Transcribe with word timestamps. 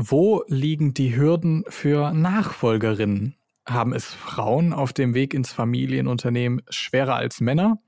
Wo 0.00 0.44
liegen 0.46 0.94
die 0.94 1.16
Hürden 1.16 1.64
für 1.66 2.12
Nachfolgerinnen? 2.12 3.34
Haben 3.66 3.92
es 3.92 4.06
Frauen 4.06 4.72
auf 4.72 4.92
dem 4.92 5.12
Weg 5.12 5.34
ins 5.34 5.52
Familienunternehmen 5.52 6.62
schwerer 6.70 7.16
als 7.16 7.40
Männer? 7.40 7.82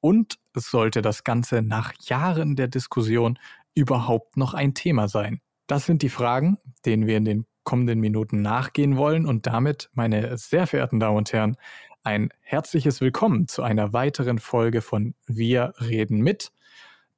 Und 0.00 0.38
sollte 0.54 1.00
das 1.00 1.24
Ganze 1.24 1.62
nach 1.62 1.94
Jahren 2.02 2.56
der 2.56 2.68
Diskussion 2.68 3.38
überhaupt 3.74 4.36
noch 4.36 4.52
ein 4.52 4.74
Thema 4.74 5.08
sein? 5.08 5.40
Das 5.66 5.86
sind 5.86 6.02
die 6.02 6.10
Fragen, 6.10 6.58
denen 6.84 7.06
wir 7.06 7.16
in 7.16 7.24
den 7.24 7.46
kommenden 7.64 8.00
Minuten 8.00 8.42
nachgehen 8.42 8.98
wollen. 8.98 9.24
Und 9.24 9.46
damit, 9.46 9.88
meine 9.94 10.36
sehr 10.36 10.66
verehrten 10.66 11.00
Damen 11.00 11.16
und 11.16 11.32
Herren, 11.32 11.56
ein 12.02 12.28
herzliches 12.40 13.00
Willkommen 13.00 13.48
zu 13.48 13.62
einer 13.62 13.94
weiteren 13.94 14.40
Folge 14.40 14.82
von 14.82 15.14
Wir 15.26 15.72
reden 15.80 16.20
mit, 16.20 16.52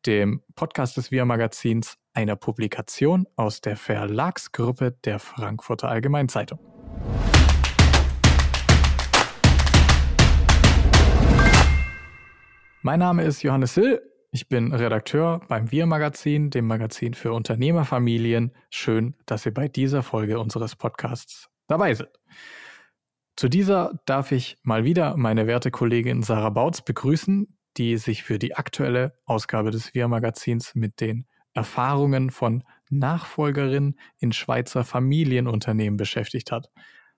dem 0.06 0.42
Podcast 0.54 0.96
des 0.96 1.10
Wir 1.10 1.24
Magazins 1.24 1.96
einer 2.14 2.36
Publikation 2.36 3.26
aus 3.36 3.60
der 3.60 3.76
Verlagsgruppe 3.76 4.96
der 5.04 5.18
Frankfurter 5.18 5.88
Allgemeinzeitung. 5.88 6.58
Mein 12.82 13.00
Name 13.00 13.24
ist 13.24 13.42
Johannes 13.42 13.74
Hill. 13.74 14.00
Ich 14.30 14.48
bin 14.48 14.72
Redakteur 14.72 15.40
beim 15.48 15.70
Wir 15.70 15.86
Magazin, 15.86 16.50
dem 16.50 16.66
Magazin 16.66 17.14
für 17.14 17.32
Unternehmerfamilien. 17.32 18.52
Schön, 18.70 19.14
dass 19.26 19.46
ihr 19.46 19.54
bei 19.54 19.68
dieser 19.68 20.02
Folge 20.02 20.38
unseres 20.38 20.76
Podcasts 20.76 21.48
dabei 21.66 21.94
seid. 21.94 22.18
Zu 23.36 23.48
dieser 23.48 24.00
darf 24.06 24.32
ich 24.32 24.58
mal 24.62 24.84
wieder 24.84 25.16
meine 25.16 25.46
werte 25.46 25.70
Kollegin 25.70 26.22
Sarah 26.22 26.50
Bautz 26.50 26.82
begrüßen, 26.82 27.57
die 27.78 27.96
sich 27.96 28.24
für 28.24 28.38
die 28.38 28.56
aktuelle 28.56 29.14
Ausgabe 29.24 29.70
des 29.70 29.94
Wir 29.94 30.08
Magazins 30.08 30.74
mit 30.74 31.00
den 31.00 31.26
Erfahrungen 31.54 32.30
von 32.30 32.64
Nachfolgerinnen 32.90 33.98
in 34.18 34.32
Schweizer 34.32 34.84
Familienunternehmen 34.84 35.96
beschäftigt 35.96 36.52
hat. 36.52 36.70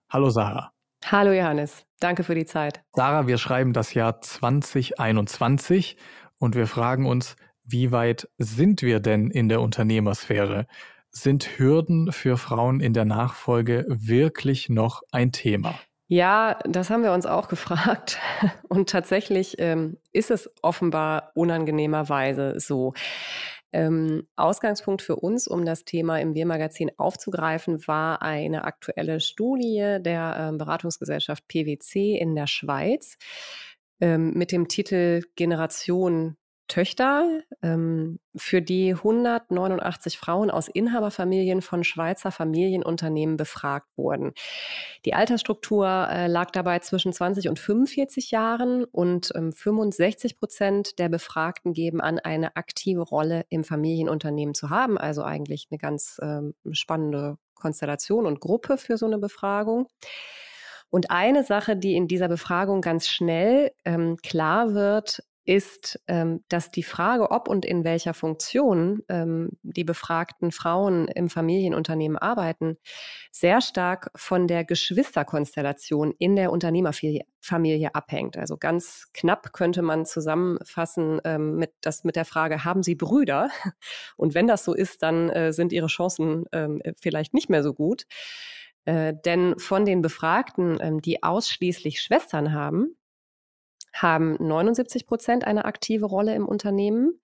Hallo 0.09 0.31
Sarah. 0.31 0.73
Hallo 1.07 1.33
Johannes, 1.33 1.87
danke 1.99 2.25
für 2.25 2.34
die 2.34 2.45
Zeit. 2.45 2.83
Sarah, 2.95 3.27
wir 3.27 3.39
schreiben 3.39 3.73
das 3.73 3.95
Jahr 3.95 4.21
2021 4.21 5.97
und 6.39 6.55
wir 6.55 6.67
fragen 6.67 7.06
uns, 7.06 7.37
wie 7.65 7.91
weit 7.91 8.29
sind 8.39 8.83
wir 8.83 9.01
denn 9.01 9.31
in 9.31 9.49
der 9.49 9.61
Unternehmersphäre? 9.61 10.67
Sind 11.11 11.59
Hürden 11.59 12.12
für 12.12 12.37
Frauen 12.37 12.81
in 12.81 12.93
der 12.93 13.05
Nachfolge 13.05 13.87
wirklich 13.89 14.69
noch 14.69 15.03
ein 15.11 15.33
Thema? 15.33 15.75
Ja, 16.12 16.58
das 16.64 16.91
haben 16.91 17.05
wir 17.05 17.12
uns 17.12 17.25
auch 17.25 17.47
gefragt. 17.47 18.19
Und 18.69 18.91
tatsächlich 18.91 19.61
ähm, 19.61 19.97
ist 20.12 20.33
es 20.33 20.50
offenbar 20.61 21.30
unangenehmerweise 21.36 22.55
so. 22.58 22.94
Ähm, 23.72 24.27
Ausgangspunkt 24.34 25.03
für 25.03 25.14
uns, 25.14 25.47
um 25.47 25.64
das 25.64 25.84
Thema 25.84 26.19
im 26.19 26.34
Wir-Magazin 26.34 26.91
aufzugreifen, 26.97 27.86
war 27.86 28.22
eine 28.22 28.64
aktuelle 28.64 29.20
Studie 29.20 29.98
der 30.00 30.34
ähm, 30.36 30.58
Beratungsgesellschaft 30.58 31.47
PwC 31.47 32.19
in 32.19 32.34
der 32.34 32.48
Schweiz 32.48 33.16
ähm, 34.00 34.33
mit 34.34 34.50
dem 34.50 34.66
Titel 34.66 35.22
Generation 35.36 36.36
Töchter, 36.71 37.43
ähm, 37.63 38.21
für 38.37 38.63
die 38.63 38.95
189 38.95 40.17
Frauen 40.17 40.51
aus 40.51 40.69
Inhaberfamilien 40.69 41.62
von 41.62 41.83
Schweizer 41.83 42.31
Familienunternehmen 42.31 43.37
befragt 43.37 43.89
wurden. 43.97 44.33
Die 45.05 45.12
Altersstruktur 45.12 46.09
äh, 46.11 46.29
lag 46.29 46.53
dabei 46.53 46.79
zwischen 46.79 47.12
20 47.12 47.49
und 47.49 47.59
45 47.59 48.31
Jahren 48.31 48.85
und 48.85 49.33
ähm, 49.35 49.53
65 49.53 50.39
Prozent 50.39 50.99
der 51.01 51.09
Befragten 51.09 51.73
geben 51.73 52.01
an, 52.01 52.21
eine 52.21 52.57
aktive 52.57 53.03
Rolle 53.03 53.45
im 53.49 53.65
Familienunternehmen 53.65 54.55
zu 54.55 54.71
haben. 54.71 54.97
Also 54.97 55.25
eigentlich 55.25 55.67
eine 55.71 55.79
ganz 55.79 56.21
ähm, 56.23 56.55
spannende 56.71 57.37
Konstellation 57.57 58.27
und 58.27 58.41
Gruppe 58.41 58.79
für 58.79 58.97
so 58.97 59.07
eine 59.07 59.19
Befragung. 59.19 59.89
Und 60.89 61.11
eine 61.11 61.45
Sache, 61.45 61.77
die 61.77 61.95
in 61.95 62.09
dieser 62.09 62.29
Befragung 62.29 62.81
ganz 62.81 63.09
schnell 63.09 63.73
ähm, 63.84 64.17
klar 64.23 64.75
wird, 64.75 65.23
ist, 65.50 66.00
ähm, 66.06 66.44
dass 66.49 66.71
die 66.71 66.84
Frage, 66.84 67.33
ob 67.33 67.49
und 67.49 67.65
in 67.65 67.83
welcher 67.83 68.15
Funktion 68.15 69.03
ähm, 69.09 69.50
die 69.62 69.83
befragten 69.83 70.53
Frauen 70.53 71.09
im 71.09 71.28
Familienunternehmen 71.28 72.16
arbeiten, 72.16 72.77
sehr 73.33 73.61
stark 73.61 74.12
von 74.15 74.47
der 74.47 74.65
Geschwisterkonstellation 74.65 76.15
in 76.19 76.37
der 76.37 76.53
Unternehmerfamilie 76.53 77.94
abhängt. 77.97 78.38
Also 78.38 78.59
ganz 78.59 79.09
knapp 79.12 79.53
könnte 79.53 79.83
man 79.83 80.06
zusammenfassen 80.06 81.21
ähm, 81.25 81.56
mit, 81.56 81.72
das 81.81 82.05
mit 82.05 82.15
der 82.15 82.27
Frage, 82.27 82.65
haben 82.65 82.84
Sie 82.84 82.94
Brüder? 82.94 83.50
Und 84.17 84.34
wenn 84.34 84.47
das 84.47 84.65
so 84.65 84.72
ist, 84.72 85.03
dann 85.03 85.31
äh, 85.31 85.53
sind 85.53 85.72
Ihre 85.72 85.88
Chancen 85.88 86.44
ähm, 86.53 86.81
vielleicht 86.97 87.34
nicht 87.34 87.50
mehr 87.50 87.65
so 87.65 87.75
gut. 87.75 88.06
Äh, 88.84 89.15
denn 89.25 89.59
von 89.59 89.84
den 89.84 90.00
Befragten, 90.00 90.78
ähm, 90.81 91.03
die 91.03 91.25
ausschließlich 91.25 92.00
Schwestern 92.00 92.53
haben, 92.53 92.94
haben 93.93 94.37
79 94.39 95.06
Prozent 95.06 95.45
eine 95.47 95.65
aktive 95.65 96.06
Rolle 96.06 96.34
im 96.34 96.47
Unternehmen. 96.47 97.21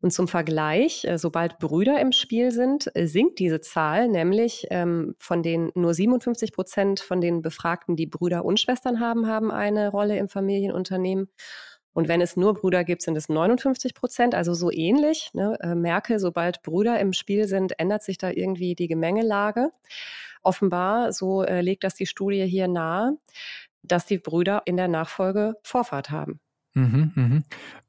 Und 0.00 0.10
zum 0.10 0.28
Vergleich, 0.28 1.06
äh, 1.06 1.16
sobald 1.16 1.58
Brüder 1.58 1.98
im 1.98 2.12
Spiel 2.12 2.50
sind, 2.50 2.94
äh, 2.94 3.06
sinkt 3.06 3.38
diese 3.38 3.62
Zahl, 3.62 4.08
nämlich 4.08 4.66
ähm, 4.70 5.14
von 5.18 5.42
den 5.42 5.70
nur 5.74 5.94
57 5.94 6.52
Prozent 6.52 7.00
von 7.00 7.22
den 7.22 7.40
Befragten, 7.40 7.96
die 7.96 8.06
Brüder 8.06 8.44
und 8.44 8.60
Schwestern 8.60 9.00
haben, 9.00 9.26
haben 9.26 9.50
eine 9.50 9.88
Rolle 9.88 10.18
im 10.18 10.28
Familienunternehmen. 10.28 11.30
Und 11.94 12.08
wenn 12.08 12.20
es 12.20 12.36
nur 12.36 12.54
Brüder 12.54 12.84
gibt, 12.84 13.02
sind 13.02 13.16
es 13.16 13.28
59 13.28 13.94
Prozent, 13.94 14.34
also 14.34 14.52
so 14.52 14.70
ähnlich. 14.70 15.30
Ne? 15.32 15.56
Äh, 15.60 15.74
merke, 15.74 16.18
sobald 16.18 16.60
Brüder 16.62 16.98
im 17.00 17.12
Spiel 17.12 17.46
sind, 17.48 17.78
ändert 17.78 18.02
sich 18.02 18.18
da 18.18 18.30
irgendwie 18.30 18.74
die 18.74 18.88
Gemengelage. 18.88 19.70
Offenbar, 20.42 21.12
so 21.12 21.44
äh, 21.44 21.62
legt 21.62 21.84
das 21.84 21.94
die 21.94 22.06
Studie 22.06 22.44
hier 22.44 22.68
nahe, 22.68 23.16
dass 23.84 24.06
die 24.06 24.18
Brüder 24.18 24.62
in 24.64 24.76
der 24.76 24.88
Nachfolge 24.88 25.54
Vorfahrt 25.62 26.10
haben. 26.10 26.40
Mhm, 26.74 27.12
mhm. 27.14 27.44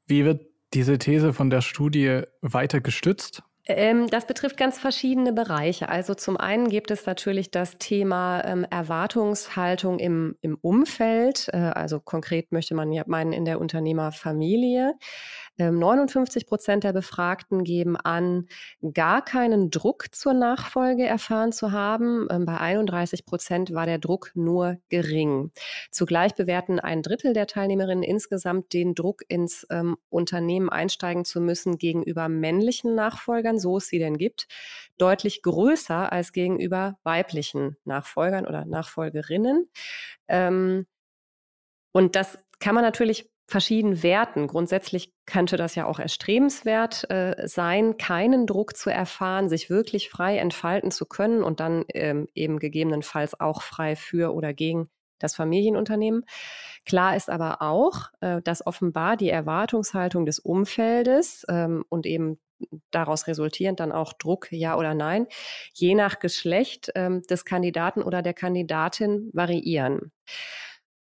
Wie 0.06 0.24
wird 0.24 0.46
diese 0.74 0.98
These 0.98 1.32
von 1.32 1.50
der 1.50 1.60
Studie 1.60 2.22
weiter 2.40 2.80
gestützt? 2.80 3.42
Ähm, 3.68 4.08
das 4.08 4.26
betrifft 4.26 4.56
ganz 4.56 4.78
verschiedene 4.78 5.32
Bereiche. 5.32 5.88
Also 5.88 6.14
zum 6.14 6.36
einen 6.36 6.68
gibt 6.68 6.92
es 6.92 7.04
natürlich 7.04 7.50
das 7.50 7.78
Thema 7.78 8.44
ähm, 8.44 8.64
Erwartungshaltung 8.70 9.98
im, 9.98 10.36
im 10.40 10.56
Umfeld. 10.60 11.48
Äh, 11.52 11.56
also 11.56 11.98
konkret 11.98 12.52
möchte 12.52 12.74
man 12.74 12.92
ja 12.92 13.02
meinen 13.06 13.32
in 13.32 13.44
der 13.44 13.60
Unternehmerfamilie. 13.60 14.94
59 15.58 16.42
ähm, 16.42 16.48
Prozent 16.48 16.84
der 16.84 16.92
Befragten 16.92 17.64
geben 17.64 17.96
an, 17.96 18.46
gar 18.92 19.24
keinen 19.24 19.70
Druck 19.70 20.14
zur 20.14 20.34
Nachfolge 20.34 21.06
erfahren 21.06 21.52
zu 21.52 21.72
haben. 21.72 22.26
Ähm, 22.30 22.44
bei 22.44 22.58
31 22.58 23.24
Prozent 23.24 23.72
war 23.72 23.86
der 23.86 23.98
Druck 23.98 24.32
nur 24.34 24.76
gering. 24.88 25.50
Zugleich 25.90 26.34
bewerten 26.34 26.78
ein 26.78 27.02
Drittel 27.02 27.32
der 27.32 27.46
Teilnehmerinnen 27.46 28.04
insgesamt 28.04 28.72
den 28.72 28.94
Druck, 28.94 29.22
ins 29.28 29.66
ähm, 29.70 29.96
Unternehmen 30.10 30.68
einsteigen 30.68 31.24
zu 31.24 31.40
müssen 31.40 31.78
gegenüber 31.78 32.28
männlichen 32.28 32.94
Nachfolgern, 32.94 33.55
so 33.58 33.78
es 33.78 33.88
sie 33.88 33.98
denn 33.98 34.16
gibt, 34.16 34.46
deutlich 34.98 35.42
größer 35.42 36.12
als 36.12 36.32
gegenüber 36.32 36.98
weiblichen 37.02 37.76
Nachfolgern 37.84 38.46
oder 38.46 38.64
Nachfolgerinnen. 38.64 39.68
Ähm, 40.28 40.86
und 41.92 42.16
das 42.16 42.38
kann 42.58 42.74
man 42.74 42.84
natürlich 42.84 43.30
verschieden 43.48 44.02
werten. 44.02 44.48
Grundsätzlich 44.48 45.12
könnte 45.24 45.56
das 45.56 45.76
ja 45.76 45.86
auch 45.86 46.00
erstrebenswert 46.00 47.08
äh, 47.10 47.46
sein, 47.46 47.96
keinen 47.96 48.46
Druck 48.46 48.76
zu 48.76 48.90
erfahren, 48.90 49.48
sich 49.48 49.70
wirklich 49.70 50.10
frei 50.10 50.38
entfalten 50.38 50.90
zu 50.90 51.06
können 51.06 51.42
und 51.44 51.60
dann 51.60 51.84
ähm, 51.94 52.28
eben 52.34 52.58
gegebenenfalls 52.58 53.38
auch 53.38 53.62
frei 53.62 53.94
für 53.94 54.34
oder 54.34 54.52
gegen 54.52 54.88
das 55.18 55.34
Familienunternehmen. 55.34 56.24
Klar 56.84 57.16
ist 57.16 57.30
aber 57.30 57.62
auch, 57.62 58.10
äh, 58.20 58.42
dass 58.42 58.66
offenbar 58.66 59.16
die 59.16 59.30
Erwartungshaltung 59.30 60.26
des 60.26 60.40
Umfeldes 60.40 61.44
ähm, 61.48 61.84
und 61.88 62.04
eben 62.04 62.38
daraus 62.90 63.26
resultierend 63.26 63.80
dann 63.80 63.92
auch 63.92 64.12
Druck, 64.12 64.48
ja 64.50 64.76
oder 64.76 64.94
nein, 64.94 65.26
je 65.74 65.94
nach 65.94 66.18
Geschlecht 66.18 66.90
ähm, 66.94 67.22
des 67.22 67.44
Kandidaten 67.44 68.02
oder 68.02 68.22
der 68.22 68.34
Kandidatin 68.34 69.30
variieren. 69.32 70.12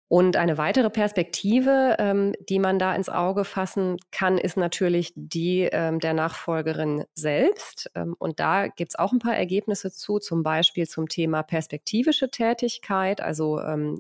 Und 0.07 0.37
eine 0.37 0.59
weitere 0.59 0.91
Perspektive, 0.91 1.95
ähm, 1.97 2.33
die 2.47 2.59
man 2.59 2.77
da 2.77 2.93
ins 2.93 3.09
Auge 3.09 3.43
fassen 3.43 3.97
kann, 4.11 4.37
ist 4.37 4.55
natürlich 4.55 5.11
die 5.15 5.61
ähm, 5.71 5.99
der 5.99 6.13
Nachfolgerin 6.13 7.05
selbst. 7.15 7.89
Ähm, 7.95 8.15
und 8.19 8.39
da 8.39 8.67
gibt 8.67 8.91
es 8.91 8.99
auch 8.99 9.11
ein 9.11 9.19
paar 9.19 9.35
Ergebnisse 9.35 9.91
zu, 9.91 10.19
zum 10.19 10.43
Beispiel 10.43 10.87
zum 10.87 11.09
Thema 11.09 11.41
perspektivische 11.41 12.29
Tätigkeit, 12.29 13.19
also 13.19 13.59
ähm, 13.59 13.99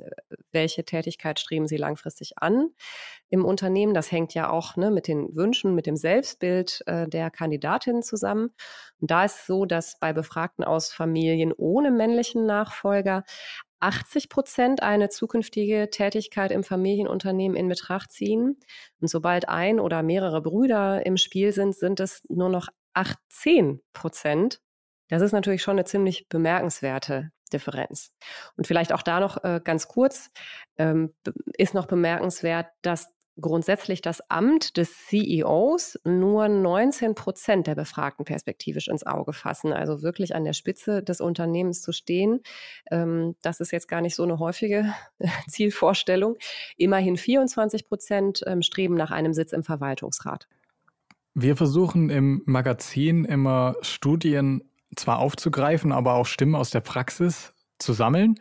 welche 0.51 0.85
Tätigkeit 0.85 1.39
streben 1.39 1.67
Sie 1.67 1.77
langfristig 1.77 2.37
an 2.37 2.69
im 3.29 3.43
Unternehmen. 3.43 3.95
Das 3.95 4.11
hängt 4.11 4.35
ja 4.35 4.51
auch 4.51 4.75
ne, 4.75 4.91
mit 4.91 5.07
den 5.07 5.35
Wünschen, 5.35 5.73
mit 5.73 5.87
dem 5.87 5.95
Selbstbild 5.95 6.83
äh, 6.85 7.07
der 7.07 7.31
Kandidatin 7.31 8.03
zusammen. 8.03 8.51
Und 9.01 9.11
da 9.11 9.25
ist 9.25 9.39
es 9.39 9.45
so, 9.47 9.65
dass 9.65 9.99
bei 9.99 10.13
Befragten 10.13 10.63
aus 10.63 10.91
Familien 10.93 11.51
ohne 11.51 11.89
männlichen 11.89 12.45
Nachfolger 12.45 13.23
80 13.85 14.29
Prozent 14.29 14.83
eine 14.83 15.09
zukünftige 15.09 15.89
Tätigkeit 15.91 16.51
im 16.51 16.63
Familienunternehmen 16.63 17.55
in 17.55 17.67
Betracht 17.67 18.11
ziehen. 18.11 18.57
Und 18.99 19.09
sobald 19.09 19.47
ein 19.47 19.79
oder 19.79 20.01
mehrere 20.01 20.41
Brüder 20.41 21.05
im 21.05 21.17
Spiel 21.17 21.53
sind, 21.53 21.75
sind 21.75 21.99
es 21.99 22.23
nur 22.27 22.49
noch 22.49 22.67
18 22.93 23.81
Prozent, 23.93 24.59
Das 25.07 25.21
ist 25.21 25.33
natürlich 25.33 25.61
schon 25.61 25.75
eine 25.75 25.85
ziemlich 25.85 26.27
bemerkenswerte 26.29 27.31
Differenz. 27.53 28.11
Und 28.57 28.65
vielleicht 28.65 28.91
auch 28.91 29.03
da 29.03 29.19
noch 29.19 29.43
äh, 29.43 29.61
ganz 29.63 29.87
kurz 29.87 30.31
ähm, 30.77 31.13
ist 31.57 31.75
noch 31.75 31.85
bemerkenswert, 31.85 32.67
dass 32.81 33.13
grundsätzlich 33.39 34.01
das 34.01 34.21
Amt 34.29 34.77
des 34.77 35.07
CEOs 35.07 35.99
nur 36.05 36.47
19 36.47 37.15
Prozent 37.15 37.67
der 37.67 37.75
Befragten 37.75 38.25
perspektivisch 38.25 38.87
ins 38.87 39.05
Auge 39.05 39.33
fassen. 39.33 39.73
Also 39.73 40.01
wirklich 40.01 40.35
an 40.35 40.45
der 40.45 40.53
Spitze 40.53 41.03
des 41.03 41.21
Unternehmens 41.21 41.81
zu 41.81 41.91
stehen. 41.91 42.41
Ähm, 42.91 43.35
das 43.41 43.59
ist 43.59 43.71
jetzt 43.71 43.87
gar 43.87 44.01
nicht 44.01 44.15
so 44.15 44.23
eine 44.23 44.39
häufige 44.39 44.93
Zielvorstellung. 45.47 46.37
Immerhin 46.77 47.17
24 47.17 47.87
Prozent 47.87 48.41
ähm, 48.45 48.61
streben 48.61 48.95
nach 48.95 49.11
einem 49.11 49.33
Sitz 49.33 49.51
im 49.51 49.63
Verwaltungsrat. 49.63 50.47
Wir 51.33 51.57
versuchen 51.57 52.09
im 52.09 52.41
Magazin 52.45 53.25
immer 53.25 53.75
Studien 53.81 54.63
zwar 54.95 55.19
aufzugreifen, 55.19 55.91
aber 55.91 56.13
auch 56.13 56.25
Stimmen 56.25 56.55
aus 56.55 56.69
der 56.69 56.79
Praxis 56.79 57.53
zu 57.77 57.91
sammeln. 57.91 58.35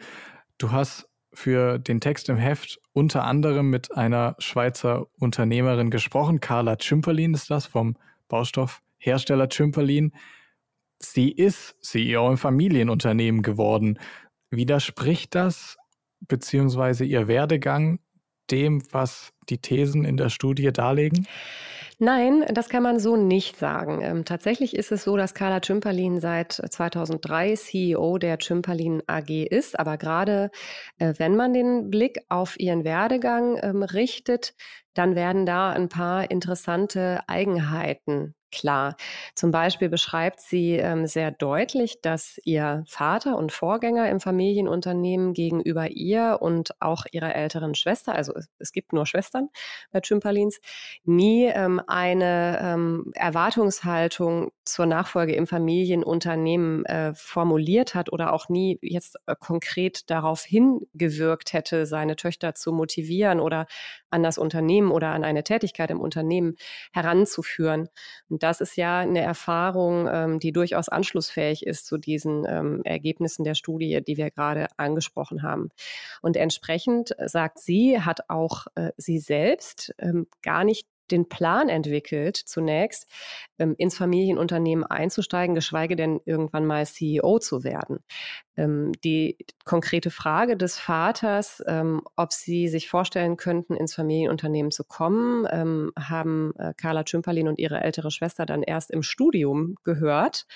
Du 0.58 0.70
hast 0.70 1.08
für 1.34 1.78
den 1.78 2.00
Text 2.00 2.28
im 2.28 2.36
Heft 2.36 2.80
unter 2.92 3.24
anderem 3.24 3.70
mit 3.70 3.96
einer 3.96 4.36
Schweizer 4.38 5.06
Unternehmerin 5.18 5.90
gesprochen. 5.90 6.40
Carla 6.40 6.78
Zümperlin 6.78 7.34
ist 7.34 7.50
das 7.50 7.66
vom 7.66 7.96
Baustoffhersteller 8.28 9.50
Zümperlin. 9.50 10.12
Sie 11.00 11.30
ist 11.30 11.76
CEO 11.82 12.30
im 12.30 12.38
Familienunternehmen 12.38 13.42
geworden. 13.42 13.98
Widerspricht 14.50 15.34
das 15.34 15.76
beziehungsweise 16.20 17.04
ihr 17.04 17.28
Werdegang 17.28 17.98
dem, 18.50 18.82
was 18.92 19.32
die 19.48 19.58
Thesen 19.58 20.04
in 20.04 20.16
der 20.16 20.28
Studie 20.28 20.72
darlegen? 20.72 21.26
Nein, 22.04 22.44
das 22.52 22.68
kann 22.68 22.82
man 22.82 22.98
so 23.00 23.16
nicht 23.16 23.56
sagen. 23.56 24.02
Ähm, 24.02 24.26
tatsächlich 24.26 24.76
ist 24.76 24.92
es 24.92 25.04
so, 25.04 25.16
dass 25.16 25.32
Carla 25.32 25.60
Tschimperlin 25.60 26.20
seit 26.20 26.52
2003 26.52 27.56
CEO 27.56 28.18
der 28.18 28.36
Tschimperlin 28.36 29.02
AG 29.06 29.30
ist. 29.30 29.78
Aber 29.78 29.96
gerade 29.96 30.50
äh, 30.98 31.14
wenn 31.16 31.34
man 31.34 31.54
den 31.54 31.88
Blick 31.88 32.18
auf 32.28 32.60
ihren 32.60 32.84
Werdegang 32.84 33.58
ähm, 33.62 33.82
richtet, 33.82 34.54
dann 34.92 35.14
werden 35.14 35.46
da 35.46 35.70
ein 35.70 35.88
paar 35.88 36.30
interessante 36.30 37.20
Eigenheiten 37.26 38.34
klar. 38.54 38.96
Zum 39.34 39.50
Beispiel 39.50 39.88
beschreibt 39.88 40.40
sie 40.40 40.72
ähm, 40.72 41.06
sehr 41.06 41.30
deutlich, 41.30 42.00
dass 42.00 42.38
ihr 42.44 42.84
Vater 42.86 43.36
und 43.36 43.52
Vorgänger 43.52 44.08
im 44.08 44.20
Familienunternehmen 44.20 45.34
gegenüber 45.34 45.90
ihr 45.90 46.38
und 46.40 46.80
auch 46.80 47.06
ihrer 47.12 47.34
älteren 47.34 47.74
Schwester, 47.74 48.14
also 48.14 48.32
es, 48.58 48.72
gibt 48.72 48.92
nur 48.92 49.06
Schwestern 49.06 49.48
bei 49.92 50.00
Chimpalins, 50.00 50.60
nie 51.04 51.46
ähm, 51.46 51.80
eine 51.86 52.58
ähm, 52.62 53.12
Erwartungshaltung 53.14 54.52
zur 54.64 54.86
Nachfolge 54.86 55.34
im 55.34 55.46
Familienunternehmen 55.46 56.84
äh, 56.86 57.14
formuliert 57.14 57.94
hat 57.94 58.12
oder 58.12 58.32
auch 58.32 58.48
nie 58.48 58.78
jetzt 58.82 59.16
äh, 59.26 59.34
konkret 59.38 60.10
darauf 60.10 60.42
hingewirkt 60.42 61.52
hätte, 61.52 61.86
seine 61.86 62.16
Töchter 62.16 62.54
zu 62.54 62.72
motivieren 62.72 63.40
oder 63.40 63.66
an 64.10 64.22
das 64.22 64.38
Unternehmen 64.38 64.90
oder 64.90 65.08
an 65.10 65.24
eine 65.24 65.44
Tätigkeit 65.44 65.90
im 65.90 66.00
Unternehmen 66.00 66.56
heranzuführen. 66.92 67.88
Und 68.28 68.42
das 68.42 68.60
ist 68.60 68.76
ja 68.76 69.00
eine 69.00 69.20
Erfahrung, 69.20 70.08
ähm, 70.10 70.38
die 70.38 70.52
durchaus 70.52 70.88
anschlussfähig 70.88 71.66
ist 71.66 71.86
zu 71.86 71.98
diesen 71.98 72.46
ähm, 72.48 72.80
Ergebnissen 72.84 73.44
der 73.44 73.54
Studie, 73.54 74.00
die 74.06 74.16
wir 74.16 74.30
gerade 74.30 74.68
angesprochen 74.76 75.42
haben. 75.42 75.68
Und 76.22 76.36
entsprechend 76.36 77.14
sagt 77.26 77.58
sie, 77.58 78.00
hat 78.00 78.30
auch 78.30 78.66
äh, 78.76 78.92
sie 78.96 79.18
selbst 79.18 79.94
ähm, 79.98 80.26
gar 80.42 80.64
nicht 80.64 80.86
den 81.10 81.28
Plan 81.28 81.68
entwickelt, 81.68 82.36
zunächst 82.36 83.06
ähm, 83.58 83.74
ins 83.78 83.96
Familienunternehmen 83.96 84.84
einzusteigen, 84.84 85.54
geschweige 85.54 85.96
denn 85.96 86.20
irgendwann 86.24 86.66
mal 86.66 86.86
CEO 86.86 87.38
zu 87.38 87.64
werden. 87.64 88.00
Ähm, 88.56 88.92
die 89.02 89.36
konkrete 89.64 90.10
Frage 90.10 90.56
des 90.56 90.78
Vaters, 90.78 91.62
ähm, 91.66 92.02
ob 92.16 92.32
sie 92.32 92.68
sich 92.68 92.88
vorstellen 92.88 93.36
könnten, 93.36 93.74
ins 93.74 93.94
Familienunternehmen 93.94 94.70
zu 94.70 94.84
kommen, 94.84 95.46
ähm, 95.50 95.92
haben 95.98 96.52
äh, 96.58 96.72
Carla 96.76 97.04
Tschümperlin 97.04 97.48
und 97.48 97.58
ihre 97.58 97.80
ältere 97.80 98.10
Schwester 98.10 98.46
dann 98.46 98.62
erst 98.62 98.90
im 98.90 99.02
Studium 99.02 99.74
gehört 99.82 100.46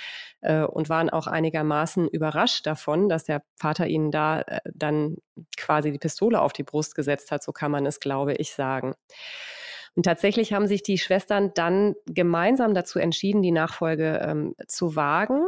äh, 0.40 0.62
und 0.62 0.88
waren 0.88 1.10
auch 1.10 1.26
einigermaßen 1.26 2.08
überrascht 2.08 2.66
davon, 2.66 3.08
dass 3.08 3.24
der 3.24 3.42
Vater 3.56 3.86
ihnen 3.88 4.10
da 4.10 4.42
äh, 4.42 4.60
dann 4.72 5.16
quasi 5.56 5.90
die 5.90 5.98
Pistole 5.98 6.40
auf 6.40 6.52
die 6.52 6.62
Brust 6.62 6.94
gesetzt 6.94 7.30
hat, 7.32 7.42
so 7.42 7.52
kann 7.52 7.70
man 7.70 7.86
es, 7.86 8.00
glaube 8.00 8.34
ich, 8.34 8.52
sagen. 8.54 8.94
Und 9.98 10.04
tatsächlich 10.04 10.52
haben 10.52 10.68
sich 10.68 10.84
die 10.84 10.96
Schwestern 10.96 11.50
dann 11.54 11.96
gemeinsam 12.06 12.72
dazu 12.72 13.00
entschieden, 13.00 13.42
die 13.42 13.50
Nachfolge 13.50 14.20
ähm, 14.24 14.54
zu 14.68 14.94
wagen. 14.94 15.40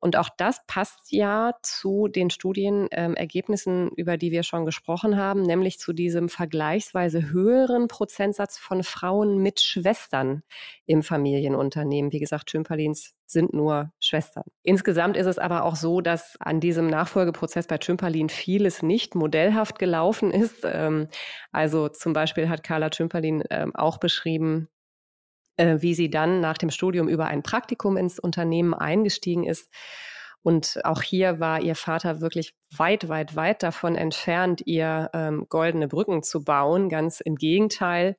Und 0.00 0.16
auch 0.16 0.28
das 0.36 0.60
passt 0.66 1.10
ja 1.10 1.52
zu 1.62 2.08
den 2.08 2.30
Studienergebnissen, 2.30 3.88
ähm, 3.88 3.92
über 3.96 4.16
die 4.16 4.30
wir 4.30 4.42
schon 4.42 4.64
gesprochen 4.64 5.16
haben, 5.16 5.42
nämlich 5.42 5.78
zu 5.78 5.92
diesem 5.92 6.28
vergleichsweise 6.28 7.30
höheren 7.30 7.88
Prozentsatz 7.88 8.58
von 8.58 8.82
Frauen 8.82 9.38
mit 9.38 9.60
Schwestern 9.60 10.42
im 10.86 11.02
Familienunternehmen. 11.02 12.12
Wie 12.12 12.20
gesagt, 12.20 12.46
Tümperlins 12.48 13.14
sind 13.26 13.52
nur 13.52 13.92
Schwestern. 14.00 14.44
Insgesamt 14.62 15.16
ist 15.16 15.26
es 15.26 15.38
aber 15.38 15.64
auch 15.64 15.76
so, 15.76 16.00
dass 16.00 16.36
an 16.40 16.60
diesem 16.60 16.86
Nachfolgeprozess 16.86 17.66
bei 17.66 17.78
Tümperlin 17.78 18.28
vieles 18.30 18.82
nicht 18.82 19.14
modellhaft 19.14 19.78
gelaufen 19.78 20.30
ist. 20.30 20.64
Ähm, 20.64 21.08
also 21.52 21.88
zum 21.88 22.12
Beispiel 22.12 22.48
hat 22.48 22.62
Carla 22.62 22.90
Tümperlin 22.90 23.42
ähm, 23.50 23.74
auch 23.74 23.98
beschrieben, 23.98 24.68
wie 25.58 25.94
sie 25.94 26.10
dann 26.10 26.40
nach 26.40 26.58
dem 26.58 26.70
Studium 26.70 27.08
über 27.08 27.26
ein 27.26 27.42
Praktikum 27.42 27.96
ins 27.96 28.18
Unternehmen 28.18 28.74
eingestiegen 28.74 29.44
ist. 29.44 29.68
Und 30.42 30.80
auch 30.84 31.02
hier 31.02 31.40
war 31.40 31.60
ihr 31.60 31.74
Vater 31.74 32.20
wirklich 32.20 32.54
weit, 32.76 33.08
weit, 33.08 33.36
weit 33.36 33.62
davon 33.62 33.96
entfernt, 33.96 34.62
ihr 34.64 35.10
ähm, 35.12 35.46
goldene 35.48 35.88
Brücken 35.88 36.22
zu 36.22 36.44
bauen. 36.44 36.88
Ganz 36.88 37.20
im 37.20 37.36
Gegenteil. 37.36 38.16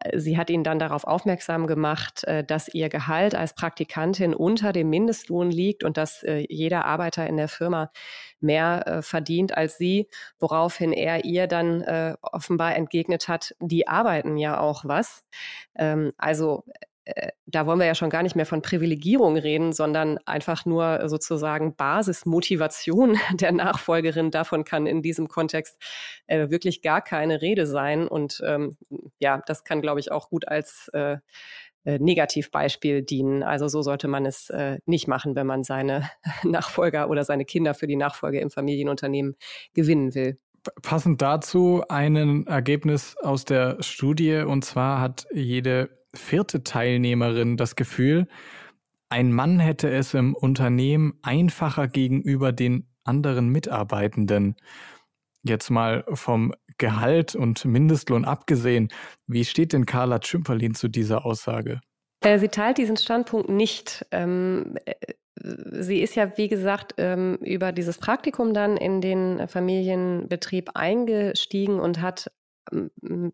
Äh, 0.00 0.18
sie 0.18 0.36
hat 0.38 0.50
ihn 0.50 0.64
dann 0.64 0.78
darauf 0.78 1.04
aufmerksam 1.04 1.66
gemacht, 1.66 2.24
äh, 2.24 2.44
dass 2.44 2.68
ihr 2.68 2.88
Gehalt 2.88 3.34
als 3.34 3.54
Praktikantin 3.54 4.34
unter 4.34 4.72
dem 4.72 4.90
Mindestlohn 4.90 5.50
liegt 5.50 5.84
und 5.84 5.96
dass 5.96 6.22
äh, 6.22 6.44
jeder 6.48 6.84
Arbeiter 6.84 7.26
in 7.26 7.36
der 7.36 7.48
Firma 7.48 7.90
mehr 8.40 8.86
äh, 8.86 9.02
verdient 9.02 9.56
als 9.56 9.78
sie, 9.78 10.08
woraufhin 10.38 10.92
er 10.92 11.24
ihr 11.24 11.46
dann 11.46 11.82
äh, 11.82 12.16
offenbar 12.22 12.76
entgegnet 12.76 13.28
hat, 13.28 13.54
die 13.60 13.88
arbeiten 13.88 14.36
ja 14.36 14.60
auch 14.60 14.84
was. 14.84 15.24
Ähm, 15.76 16.12
also 16.18 16.64
äh, 16.68 16.86
da 17.46 17.66
wollen 17.66 17.78
wir 17.78 17.86
ja 17.86 17.94
schon 17.94 18.10
gar 18.10 18.22
nicht 18.22 18.34
mehr 18.34 18.46
von 18.46 18.62
Privilegierung 18.62 19.36
reden, 19.36 19.72
sondern 19.72 20.18
einfach 20.24 20.64
nur 20.64 21.08
sozusagen 21.08 21.76
Basismotivation 21.76 23.18
der 23.34 23.52
Nachfolgerin. 23.52 24.30
Davon 24.30 24.64
kann 24.64 24.86
in 24.86 25.02
diesem 25.02 25.28
Kontext 25.28 25.80
äh, 26.26 26.48
wirklich 26.50 26.82
gar 26.82 27.02
keine 27.02 27.42
Rede 27.42 27.66
sein. 27.66 28.08
Und 28.08 28.42
ähm, 28.46 28.76
ja, 29.18 29.42
das 29.46 29.64
kann, 29.64 29.82
glaube 29.82 30.00
ich, 30.00 30.10
auch 30.10 30.30
gut 30.30 30.48
als 30.48 30.88
äh, 30.94 31.18
äh, 31.84 31.98
Negativbeispiel 31.98 33.02
dienen. 33.02 33.42
Also 33.42 33.68
so 33.68 33.82
sollte 33.82 34.08
man 34.08 34.24
es 34.24 34.48
äh, 34.48 34.78
nicht 34.86 35.06
machen, 35.06 35.36
wenn 35.36 35.46
man 35.46 35.62
seine 35.64 36.10
Nachfolger 36.42 37.10
oder 37.10 37.24
seine 37.24 37.44
Kinder 37.44 37.74
für 37.74 37.86
die 37.86 37.96
Nachfolge 37.96 38.40
im 38.40 38.50
Familienunternehmen 38.50 39.36
gewinnen 39.74 40.14
will. 40.14 40.38
Passend 40.80 41.20
dazu 41.20 41.84
ein 41.90 42.46
Ergebnis 42.46 43.16
aus 43.18 43.44
der 43.44 43.82
Studie, 43.82 44.38
und 44.38 44.64
zwar 44.64 44.98
hat 44.98 45.26
jede 45.30 45.90
vierte 46.14 46.64
Teilnehmerin 46.64 47.56
das 47.56 47.76
Gefühl, 47.76 48.26
ein 49.08 49.32
Mann 49.32 49.60
hätte 49.60 49.90
es 49.90 50.14
im 50.14 50.34
Unternehmen 50.34 51.18
einfacher 51.22 51.88
gegenüber 51.88 52.52
den 52.52 52.88
anderen 53.04 53.48
Mitarbeitenden. 53.48 54.56
Jetzt 55.42 55.70
mal 55.70 56.04
vom 56.12 56.54
Gehalt 56.78 57.34
und 57.34 57.64
Mindestlohn 57.64 58.24
abgesehen, 58.24 58.88
wie 59.26 59.44
steht 59.44 59.72
denn 59.72 59.86
Carla 59.86 60.20
Schümperlin 60.22 60.74
zu 60.74 60.88
dieser 60.88 61.24
Aussage? 61.24 61.80
Äh, 62.22 62.38
sie 62.38 62.48
teilt 62.48 62.78
diesen 62.78 62.96
Standpunkt 62.96 63.48
nicht. 63.50 64.04
Ähm, 64.10 64.76
äh, 64.84 64.94
sie 65.36 66.00
ist 66.00 66.16
ja, 66.16 66.36
wie 66.36 66.48
gesagt, 66.48 66.94
ähm, 66.96 67.36
über 67.42 67.72
dieses 67.72 67.98
Praktikum 67.98 68.54
dann 68.54 68.76
in 68.76 69.00
den 69.00 69.46
Familienbetrieb 69.46 70.70
eingestiegen 70.74 71.78
und 71.78 72.00
hat 72.00 72.32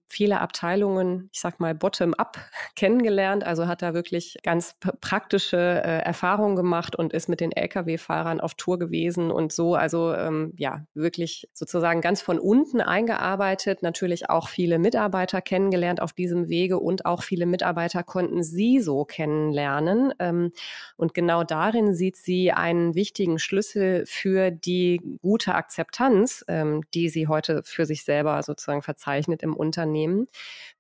viele 0.07 0.41
Abteilungen, 0.41 1.29
ich 1.33 1.41
sag 1.41 1.61
mal, 1.61 1.75
bottom-up 1.75 2.39
kennengelernt. 2.77 3.45
Also 3.45 3.67
hat 3.67 3.83
da 3.83 3.95
wirklich 3.95 4.39
ganz 4.43 4.77
praktische 5.01 5.57
äh, 5.57 6.01
Erfahrungen 6.03 6.57
gemacht 6.57 6.97
und 6.97 7.13
ist 7.13 7.29
mit 7.29 7.41
den 7.41 7.53
Lkw-Fahrern 7.53 8.41
auf 8.41 8.55
Tour 8.55 8.79
gewesen 8.79 9.31
und 9.31 9.53
so. 9.53 9.75
Also 9.75 10.15
ähm, 10.15 10.53
ja, 10.57 10.85
wirklich 10.95 11.49
sozusagen 11.53 12.01
ganz 12.01 12.23
von 12.23 12.39
unten 12.39 12.81
eingearbeitet. 12.81 13.83
Natürlich 13.83 14.29
auch 14.31 14.49
viele 14.49 14.79
Mitarbeiter 14.79 15.41
kennengelernt 15.41 16.03
auf 16.03 16.13
diesem 16.13 16.49
Wege 16.49 16.79
und 16.79 17.07
auch 17.07 17.23
viele 17.23 17.47
Mitarbeiter 17.47 18.03
konnten 18.03 18.43
sie 18.43 18.81
so 18.81 19.05
kennenlernen. 19.05 20.13
Ähm, 20.19 20.53
und 20.97 21.15
genau 21.15 21.45
darin 21.45 21.95
sieht 21.95 22.17
sie 22.17 22.53
einen 22.53 22.95
wichtigen 22.95 23.39
Schlüssel 23.39 24.05
für 24.07 24.51
die 24.51 25.01
gute 25.23 25.55
Akzeptanz, 25.55 26.45
ähm, 26.49 26.83
die 26.95 27.09
sie 27.09 27.29
heute 27.29 27.63
für 27.65 27.87
sich 27.87 28.05
selber 28.05 28.43
sozusagen 28.43 28.83
verzeichnet 28.83 29.20
ausgezeichnet 29.21 29.43
im 29.43 29.55
Unternehmen, 29.55 30.27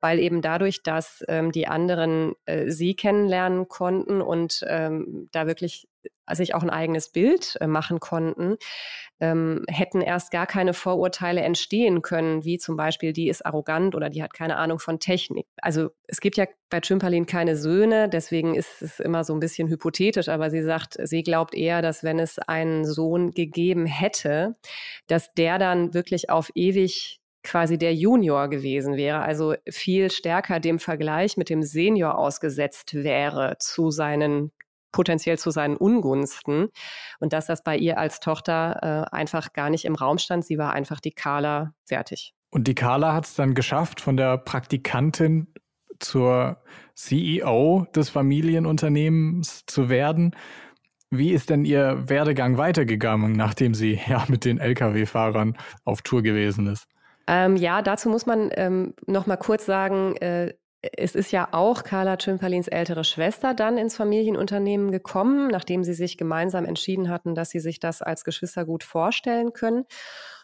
weil 0.00 0.18
eben 0.18 0.42
dadurch, 0.42 0.82
dass 0.82 1.24
ähm, 1.28 1.52
die 1.52 1.68
anderen 1.68 2.34
äh, 2.46 2.70
sie 2.70 2.94
kennenlernen 2.94 3.68
konnten 3.68 4.20
und 4.20 4.64
ähm, 4.68 5.28
da 5.32 5.46
wirklich 5.46 5.86
sich 6.32 6.54
auch 6.54 6.62
ein 6.62 6.70
eigenes 6.70 7.10
Bild 7.10 7.56
äh, 7.60 7.66
machen 7.66 8.00
konnten, 8.00 8.56
ähm, 9.20 9.64
hätten 9.68 10.00
erst 10.00 10.30
gar 10.30 10.46
keine 10.46 10.72
Vorurteile 10.72 11.42
entstehen 11.42 12.02
können, 12.02 12.44
wie 12.44 12.56
zum 12.56 12.76
Beispiel, 12.76 13.12
die 13.12 13.28
ist 13.28 13.44
arrogant 13.44 13.94
oder 13.94 14.08
die 14.08 14.22
hat 14.22 14.32
keine 14.32 14.56
Ahnung 14.56 14.78
von 14.78 14.98
Technik. 14.98 15.46
Also 15.60 15.90
es 16.06 16.20
gibt 16.20 16.36
ja 16.36 16.46
bei 16.70 16.80
Chimperlin 16.80 17.26
keine 17.26 17.56
Söhne, 17.56 18.08
deswegen 18.08 18.54
ist 18.54 18.80
es 18.80 19.00
immer 19.00 19.24
so 19.24 19.34
ein 19.34 19.40
bisschen 19.40 19.68
hypothetisch, 19.68 20.28
aber 20.28 20.50
sie 20.50 20.62
sagt, 20.62 20.96
sie 21.02 21.22
glaubt 21.22 21.54
eher, 21.54 21.82
dass 21.82 22.02
wenn 22.02 22.18
es 22.18 22.38
einen 22.38 22.84
Sohn 22.84 23.32
gegeben 23.32 23.86
hätte, 23.86 24.54
dass 25.06 25.34
der 25.34 25.58
dann 25.58 25.92
wirklich 25.92 26.30
auf 26.30 26.50
ewig 26.54 27.19
quasi 27.42 27.78
der 27.78 27.94
Junior 27.94 28.48
gewesen 28.48 28.96
wäre, 28.96 29.20
also 29.20 29.54
viel 29.68 30.10
stärker 30.10 30.60
dem 30.60 30.78
Vergleich 30.78 31.36
mit 31.36 31.48
dem 31.48 31.62
Senior 31.62 32.18
ausgesetzt 32.18 32.94
wäre 32.94 33.56
zu 33.58 33.90
seinen 33.90 34.52
potenziell 34.92 35.38
zu 35.38 35.50
seinen 35.50 35.76
Ungunsten 35.76 36.68
und 37.20 37.32
dass 37.32 37.46
das 37.46 37.62
bei 37.62 37.76
ihr 37.76 37.98
als 37.98 38.20
Tochter 38.20 39.06
äh, 39.12 39.16
einfach 39.16 39.52
gar 39.52 39.70
nicht 39.70 39.84
im 39.84 39.94
Raum 39.94 40.18
stand. 40.18 40.44
Sie 40.44 40.58
war 40.58 40.72
einfach 40.72 41.00
die 41.00 41.12
Carla 41.12 41.74
fertig. 41.84 42.34
Und 42.50 42.66
die 42.66 42.74
Carla 42.74 43.14
hat 43.14 43.26
es 43.26 43.34
dann 43.34 43.54
geschafft, 43.54 44.00
von 44.00 44.16
der 44.16 44.36
Praktikantin 44.36 45.46
zur 46.00 46.60
CEO 46.94 47.86
des 47.94 48.08
Familienunternehmens 48.08 49.64
zu 49.66 49.88
werden. 49.88 50.34
Wie 51.10 51.30
ist 51.30 51.50
denn 51.50 51.64
Ihr 51.64 52.08
Werdegang 52.08 52.56
weitergegangen, 52.56 53.32
nachdem 53.32 53.74
sie 53.74 54.00
ja 54.08 54.24
mit 54.28 54.44
den 54.44 54.58
Lkw-Fahrern 54.58 55.56
auf 55.84 56.02
Tour 56.02 56.22
gewesen 56.22 56.66
ist? 56.66 56.86
Ähm, 57.32 57.54
ja, 57.54 57.80
dazu 57.80 58.08
muss 58.08 58.26
man 58.26 58.50
ähm, 58.54 58.92
noch 59.06 59.28
mal 59.28 59.36
kurz 59.36 59.64
sagen, 59.64 60.16
äh, 60.16 60.52
es 60.82 61.14
ist 61.14 61.30
ja 61.30 61.46
auch 61.52 61.84
Carla 61.84 62.16
Tümperlins 62.16 62.66
ältere 62.66 63.04
Schwester 63.04 63.54
dann 63.54 63.78
ins 63.78 63.96
Familienunternehmen 63.96 64.90
gekommen, 64.90 65.46
nachdem 65.46 65.84
sie 65.84 65.94
sich 65.94 66.18
gemeinsam 66.18 66.64
entschieden 66.64 67.08
hatten, 67.08 67.36
dass 67.36 67.50
sie 67.50 67.60
sich 67.60 67.78
das 67.78 68.02
als 68.02 68.24
Geschwister 68.24 68.64
gut 68.64 68.82
vorstellen 68.82 69.52
können. 69.52 69.84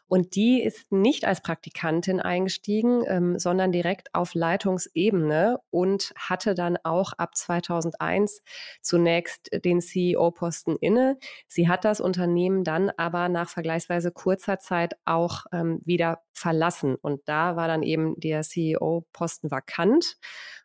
Und 0.08 0.36
die 0.36 0.62
ist 0.62 0.92
nicht 0.92 1.24
als 1.24 1.42
Praktikantin 1.42 2.20
eingestiegen, 2.20 3.02
ähm, 3.06 3.38
sondern 3.38 3.72
direkt 3.72 4.14
auf 4.14 4.34
Leitungsebene 4.34 5.58
und 5.70 6.12
hatte 6.16 6.54
dann 6.54 6.78
auch 6.84 7.12
ab 7.14 7.36
2001 7.36 8.42
zunächst 8.82 9.50
den 9.64 9.80
CEO-Posten 9.80 10.76
inne. 10.76 11.18
Sie 11.48 11.68
hat 11.68 11.84
das 11.84 12.00
Unternehmen 12.00 12.62
dann 12.62 12.90
aber 12.96 13.28
nach 13.28 13.48
vergleichsweise 13.48 14.12
kurzer 14.12 14.58
Zeit 14.58 14.96
auch 15.04 15.46
ähm, 15.52 15.80
wieder 15.84 16.20
verlassen. 16.32 16.94
Und 16.94 17.22
da 17.26 17.56
war 17.56 17.66
dann 17.66 17.82
eben 17.82 18.14
der 18.20 18.42
CEO-Posten 18.42 19.50
vakant. 19.50 20.18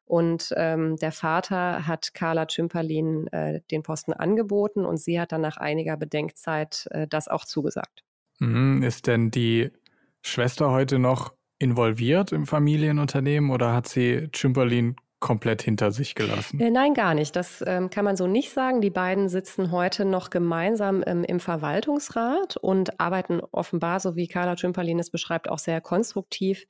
Und 0.06 0.54
ähm, 0.58 0.98
der 0.98 1.14
Vater 1.14 1.88
hat 1.88 2.14
Carla 2.14 2.46
Tschimperlin 2.46 3.28
äh, 3.28 3.62
den 3.72 3.82
Posten 3.82 4.14
angeboten 4.14 4.86
und 4.86 4.98
sie 4.98 5.20
hat 5.20 5.32
dann 5.32 5.42
nach 5.42 5.56
einiger 5.56 5.96
Bedenkzeit 5.96 6.88
äh, 6.92 7.08
das 7.08 7.30
auch 7.30 7.46
zugesagt. 7.46 8.04
Mhm. 8.42 8.82
Ist 8.84 9.08
denn 9.08 9.32
die 9.32 9.70
Schwester 10.24 10.72
heute 10.72 11.00
noch 11.00 11.34
involviert 11.60 12.32
im 12.32 12.48
Familienunternehmen 12.48 13.52
oder 13.52 13.74
hat 13.74 13.88
sie 13.88 14.30
Chimberlin 14.34 14.96
komplett 15.22 15.62
hinter 15.62 15.92
sich 15.92 16.16
gelassen? 16.16 16.60
Äh, 16.60 16.72
nein, 16.72 16.94
gar 16.94 17.14
nicht. 17.14 17.36
Das 17.38 17.64
ähm, 17.66 17.90
kann 17.90 18.04
man 18.04 18.18
so 18.18 18.28
nicht 18.28 18.52
sagen. 18.52 18.82
Die 18.82 18.90
beiden 18.90 19.30
sitzen 19.30 19.72
heute 19.72 20.04
noch 20.04 20.30
gemeinsam 20.30 21.04
ähm, 21.06 21.24
im 21.24 21.40
Verwaltungsrat 21.40 22.58
und 22.58 23.00
arbeiten 23.00 23.40
offenbar, 23.52 24.02
so 24.02 24.18
wie 24.18 24.28
Carla 24.28 24.56
Tümperlin 24.56 25.00
es 25.00 25.12
beschreibt, 25.12 25.50
auch 25.50 25.60
sehr 25.60 25.80
konstruktiv 25.80 26.66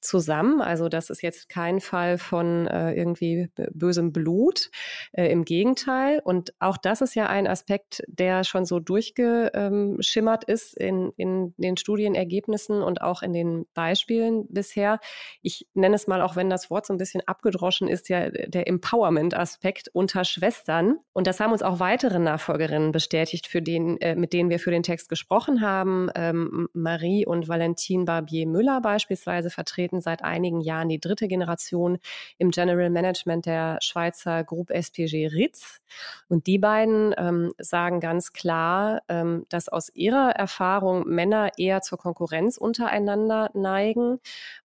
zusammen. 0.00 0.60
Also 0.60 0.88
das 0.88 1.10
ist 1.10 1.22
jetzt 1.22 1.48
kein 1.48 1.80
Fall 1.80 2.18
von 2.18 2.68
äh, 2.68 2.92
irgendwie 2.92 3.50
bösem 3.72 4.12
Blut. 4.12 4.70
Äh, 5.12 5.32
Im 5.32 5.44
Gegenteil. 5.44 6.20
Und 6.22 6.54
auch 6.60 6.76
das 6.76 7.00
ist 7.00 7.14
ja 7.14 7.26
ein 7.26 7.46
Aspekt, 7.46 8.02
der 8.06 8.44
schon 8.44 8.66
so 8.66 8.80
durchgeschimmert 8.80 10.44
ist 10.44 10.76
in, 10.76 11.10
in 11.16 11.54
den 11.56 11.78
Studienergebnissen 11.78 12.82
und 12.82 13.00
auch 13.00 13.22
in 13.22 13.32
den 13.32 13.66
Beispielen 13.72 14.46
bisher. 14.48 15.00
Ich 15.40 15.66
nenne 15.72 15.96
es 15.96 16.06
mal, 16.06 16.20
auch 16.20 16.36
wenn 16.36 16.50
das 16.50 16.68
Wort 16.68 16.84
so 16.84 16.92
ein 16.92 16.98
bisschen 16.98 17.22
abgedroschen 17.26 17.88
ist, 17.88 17.93
ist 17.94 18.08
ja 18.08 18.28
der 18.28 18.68
Empowerment-Aspekt 18.68 19.88
unter 19.92 20.24
Schwestern. 20.24 20.98
Und 21.12 21.26
das 21.26 21.40
haben 21.40 21.52
uns 21.52 21.62
auch 21.62 21.80
weitere 21.80 22.18
Nachfolgerinnen 22.18 22.92
bestätigt, 22.92 23.46
für 23.46 23.62
den, 23.62 24.00
äh, 24.00 24.14
mit 24.14 24.32
denen 24.32 24.50
wir 24.50 24.58
für 24.58 24.70
den 24.70 24.82
Text 24.82 25.08
gesprochen 25.08 25.60
haben. 25.60 26.10
Ähm, 26.14 26.68
Marie 26.72 27.24
und 27.24 27.48
Valentine 27.48 28.04
Barbier-Müller 28.04 28.80
beispielsweise 28.80 29.48
vertreten 29.48 30.00
seit 30.00 30.22
einigen 30.22 30.60
Jahren 30.60 30.88
die 30.88 31.00
dritte 31.00 31.28
Generation 31.28 31.98
im 32.38 32.50
General 32.50 32.90
Management 32.90 33.46
der 33.46 33.78
Schweizer 33.80 34.44
Group 34.44 34.70
SPG 34.70 35.28
Ritz. 35.28 35.80
Und 36.28 36.46
die 36.46 36.58
beiden 36.58 37.14
ähm, 37.16 37.52
sagen 37.58 38.00
ganz 38.00 38.32
klar, 38.32 39.02
ähm, 39.08 39.46
dass 39.48 39.68
aus 39.68 39.90
ihrer 39.94 40.30
Erfahrung 40.30 41.08
Männer 41.08 41.50
eher 41.56 41.80
zur 41.80 41.98
Konkurrenz 41.98 42.56
untereinander 42.56 43.50
neigen, 43.54 44.18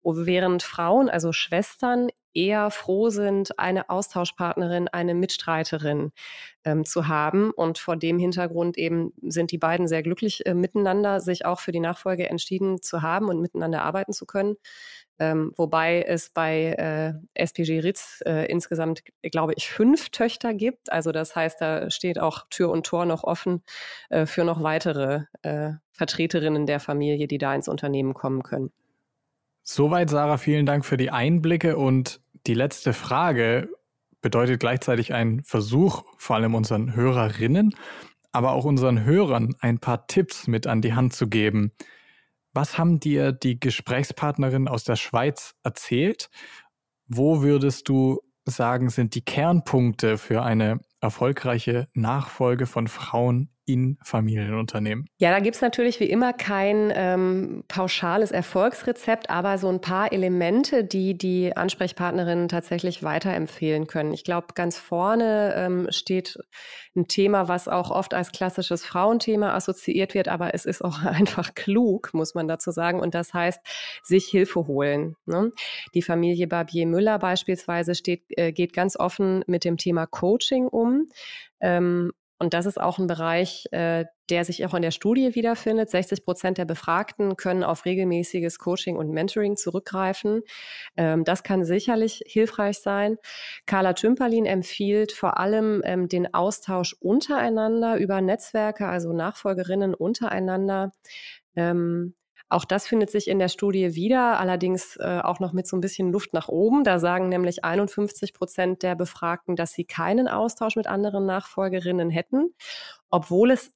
während 0.03 0.63
Frauen, 0.63 1.09
also 1.09 1.31
Schwestern, 1.31 2.09
eher 2.35 2.69
froh 2.69 3.09
sind, 3.09 3.57
eine 3.57 3.89
Austauschpartnerin, 3.89 4.87
eine 4.87 5.15
Mitstreiterin 5.15 6.11
ähm, 6.63 6.85
zu 6.85 7.07
haben. 7.07 7.51
Und 7.51 7.77
vor 7.77 7.95
dem 7.95 8.19
Hintergrund 8.19 8.77
eben 8.77 9.13
sind 9.21 9.51
die 9.51 9.57
beiden 9.57 9.87
sehr 9.87 10.03
glücklich 10.03 10.45
äh, 10.45 10.53
miteinander, 10.53 11.19
sich 11.21 11.45
auch 11.45 11.59
für 11.59 11.71
die 11.71 11.79
Nachfolge 11.79 12.29
entschieden 12.29 12.81
zu 12.81 13.01
haben 13.01 13.29
und 13.29 13.41
miteinander 13.41 13.83
arbeiten 13.83 14.13
zu 14.13 14.25
können. 14.25 14.55
Ähm, 15.17 15.53
wobei 15.55 16.01
es 16.01 16.29
bei 16.29 16.73
äh, 16.73 17.13
SPG 17.41 17.79
Ritz 17.79 18.21
äh, 18.25 18.45
insgesamt, 18.51 19.03
glaube 19.21 19.53
ich, 19.55 19.69
fünf 19.69 20.09
Töchter 20.09 20.53
gibt. 20.53 20.91
Also 20.91 21.13
das 21.13 21.35
heißt, 21.35 21.61
da 21.61 21.89
steht 21.89 22.19
auch 22.19 22.45
Tür 22.49 22.69
und 22.69 22.85
Tor 22.85 23.05
noch 23.05 23.23
offen 23.23 23.63
äh, 24.09 24.25
für 24.25 24.43
noch 24.43 24.61
weitere 24.61 25.21
äh, 25.41 25.71
Vertreterinnen 25.93 26.65
der 26.65 26.81
Familie, 26.81 27.27
die 27.27 27.37
da 27.37 27.55
ins 27.55 27.69
Unternehmen 27.69 28.13
kommen 28.13 28.43
können. 28.43 28.71
Soweit, 29.63 30.09
Sarah, 30.09 30.37
vielen 30.37 30.65
Dank 30.65 30.85
für 30.85 30.97
die 30.97 31.09
Einblicke 31.09 31.77
und 31.77 32.19
die 32.47 32.53
letzte 32.53 32.93
Frage 32.93 33.69
bedeutet 34.21 34.59
gleichzeitig 34.59 35.13
ein 35.13 35.43
Versuch, 35.43 36.03
vor 36.17 36.35
allem 36.35 36.55
unseren 36.55 36.95
Hörerinnen, 36.95 37.75
aber 38.31 38.53
auch 38.53 38.65
unseren 38.65 39.03
Hörern 39.03 39.55
ein 39.59 39.79
paar 39.79 40.07
Tipps 40.07 40.47
mit 40.47 40.67
an 40.67 40.81
die 40.81 40.93
Hand 40.93 41.13
zu 41.13 41.27
geben. 41.27 41.71
Was 42.53 42.77
haben 42.77 42.99
dir 42.99 43.31
die 43.31 43.59
Gesprächspartnerin 43.59 44.67
aus 44.67 44.83
der 44.83 44.95
Schweiz 44.95 45.55
erzählt? 45.63 46.29
Wo 47.07 47.41
würdest 47.41 47.89
du 47.89 48.21
sagen, 48.45 48.89
sind 48.89 49.15
die 49.15 49.23
Kernpunkte 49.23 50.17
für 50.17 50.43
eine 50.43 50.79
erfolgreiche 51.05 51.87
Nachfolge 51.93 52.65
von 52.65 52.87
Frauen 52.87 53.49
in 53.65 53.97
Familienunternehmen? 54.03 55.09
Ja, 55.17 55.31
da 55.31 55.39
gibt 55.39 55.55
es 55.55 55.61
natürlich 55.61 55.99
wie 55.99 56.09
immer 56.09 56.33
kein 56.33 56.93
ähm, 56.95 57.63
pauschales 57.67 58.31
Erfolgsrezept, 58.31 59.29
aber 59.29 59.57
so 59.57 59.69
ein 59.69 59.81
paar 59.81 60.11
Elemente, 60.11 60.83
die 60.83 61.17
die 61.17 61.55
Ansprechpartnerinnen 61.57 62.47
tatsächlich 62.47 63.01
weiterempfehlen 63.01 63.87
können. 63.87 64.13
Ich 64.13 64.23
glaube, 64.23 64.47
ganz 64.53 64.77
vorne 64.77 65.55
ähm, 65.57 65.87
steht 65.89 66.37
ein 66.95 67.07
Thema, 67.07 67.47
was 67.47 67.67
auch 67.67 67.89
oft 67.89 68.13
als 68.13 68.31
klassisches 68.31 68.85
Frauenthema 68.85 69.53
assoziiert 69.53 70.13
wird, 70.13 70.27
aber 70.27 70.53
es 70.53 70.65
ist 70.65 70.83
auch 70.83 71.01
einfach 71.03 71.55
klug, 71.55 72.13
muss 72.13 72.35
man 72.35 72.47
dazu 72.47 72.71
sagen. 72.71 72.99
Und 72.99 73.15
das 73.15 73.33
heißt, 73.33 73.59
sich 74.03 74.25
Hilfe 74.25 74.67
holen. 74.67 75.15
Ne? 75.25 75.51
Die 75.93 76.03
Familie 76.03 76.47
Barbier 76.47 76.85
Müller 76.85 77.17
beispielsweise 77.17 77.95
steht, 77.95 78.23
äh, 78.29 78.51
geht 78.51 78.73
ganz 78.73 78.95
offen 78.95 79.43
mit 79.47 79.63
dem 79.63 79.77
Thema 79.77 80.05
Coaching 80.05 80.67
um. 80.67 80.94
Ähm, 81.59 82.11
und 82.37 82.53
das 82.53 82.65
ist 82.65 82.79
auch 82.79 82.99
ein 82.99 83.07
Bereich, 83.07 83.65
äh, 83.71 84.05
der 84.29 84.43
sich 84.43 84.65
auch 84.65 84.73
in 84.73 84.81
der 84.81 84.91
Studie 84.91 85.35
wiederfindet. 85.35 85.89
60 85.89 86.25
Prozent 86.25 86.57
der 86.57 86.65
Befragten 86.65 87.37
können 87.37 87.63
auf 87.63 87.85
regelmäßiges 87.85 88.59
Coaching 88.59 88.97
und 88.97 89.09
Mentoring 89.11 89.55
zurückgreifen. 89.55 90.41
Ähm, 90.97 91.23
das 91.23 91.43
kann 91.43 91.63
sicherlich 91.63 92.23
hilfreich 92.25 92.79
sein. 92.79 93.17
Carla 93.65 93.93
Tümperlin 93.93 94.45
empfiehlt 94.45 95.13
vor 95.13 95.39
allem 95.39 95.81
ähm, 95.85 96.09
den 96.09 96.33
Austausch 96.33 96.95
untereinander 96.99 97.97
über 97.97 98.19
Netzwerke, 98.19 98.87
also 98.87 99.13
Nachfolgerinnen 99.13 99.93
untereinander. 99.93 100.91
Ähm, 101.55 102.15
auch 102.49 102.65
das 102.65 102.87
findet 102.87 103.09
sich 103.09 103.27
in 103.27 103.39
der 103.39 103.49
Studie 103.49 103.95
wieder, 103.95 104.39
allerdings 104.39 104.97
äh, 104.97 105.19
auch 105.23 105.39
noch 105.39 105.51
mit 105.51 105.67
so 105.67 105.75
ein 105.75 105.81
bisschen 105.81 106.11
Luft 106.11 106.33
nach 106.33 106.47
oben. 106.47 106.83
Da 106.83 106.99
sagen 106.99 107.29
nämlich 107.29 107.63
51 107.63 108.33
Prozent 108.33 108.83
der 108.83 108.95
Befragten, 108.95 109.55
dass 109.55 109.73
sie 109.73 109.85
keinen 109.85 110.27
Austausch 110.27 110.75
mit 110.75 110.87
anderen 110.87 111.25
Nachfolgerinnen 111.25 112.09
hätten, 112.09 112.53
obwohl 113.09 113.51
es 113.51 113.71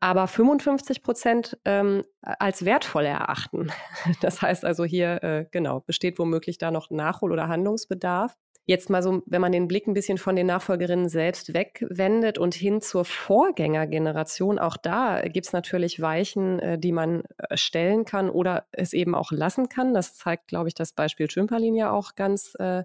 aber 0.00 0.26
55 0.26 1.02
Prozent 1.02 1.58
ähm, 1.64 2.02
als 2.22 2.64
wertvoll 2.64 3.06
erachten. 3.06 3.72
Das 4.20 4.42
heißt 4.42 4.64
also 4.64 4.84
hier, 4.84 5.22
äh, 5.22 5.46
genau, 5.50 5.80
besteht 5.80 6.18
womöglich 6.18 6.58
da 6.58 6.70
noch 6.70 6.90
Nachhol- 6.90 7.32
oder 7.32 7.48
Handlungsbedarf. 7.48 8.36
Jetzt 8.68 8.90
mal 8.90 9.00
so, 9.00 9.22
wenn 9.26 9.40
man 9.40 9.52
den 9.52 9.68
Blick 9.68 9.86
ein 9.86 9.94
bisschen 9.94 10.18
von 10.18 10.34
den 10.34 10.48
Nachfolgerinnen 10.48 11.08
selbst 11.08 11.54
wegwendet 11.54 12.36
und 12.36 12.52
hin 12.52 12.80
zur 12.80 13.04
Vorgängergeneration, 13.04 14.58
auch 14.58 14.76
da 14.76 15.20
gibt 15.22 15.46
es 15.46 15.52
natürlich 15.52 16.00
Weichen, 16.00 16.58
äh, 16.58 16.76
die 16.76 16.90
man 16.90 17.22
äh, 17.38 17.56
stellen 17.56 18.04
kann 18.04 18.28
oder 18.28 18.66
es 18.72 18.92
eben 18.92 19.14
auch 19.14 19.30
lassen 19.30 19.68
kann. 19.68 19.94
Das 19.94 20.16
zeigt, 20.16 20.48
glaube 20.48 20.66
ich, 20.66 20.74
das 20.74 20.92
Beispiel 20.92 21.28
Tümperlin 21.28 21.76
ja 21.76 21.92
auch 21.92 22.16
ganz 22.16 22.56
äh, 22.58 22.82